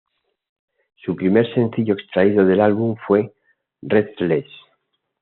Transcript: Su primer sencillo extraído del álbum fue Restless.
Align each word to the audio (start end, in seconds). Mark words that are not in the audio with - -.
Su 0.95 1.15
primer 1.15 1.53
sencillo 1.53 1.93
extraído 1.93 2.43
del 2.43 2.61
álbum 2.61 2.95
fue 3.05 3.35
Restless. 3.83 4.47